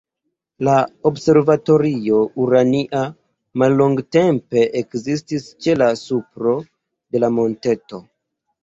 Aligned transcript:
La 0.67 0.77
Observatorio 1.09 2.21
Urania 2.45 3.03
mallongtempe 3.65 4.67
ekzistis 4.83 5.47
ĉe 5.63 5.81
la 5.85 5.95
supro 6.07 6.61
de 7.15 7.25
la 7.27 7.33
monteto. 7.41 8.05